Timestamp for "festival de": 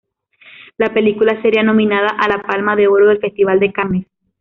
3.19-3.71